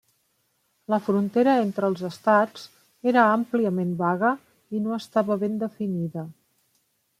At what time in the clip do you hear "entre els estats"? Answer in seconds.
1.65-2.63